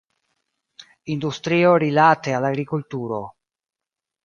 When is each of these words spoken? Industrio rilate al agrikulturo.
Industrio 1.15 1.75
rilate 1.77 2.33
al 2.33 2.49
agrikulturo. 2.51 3.23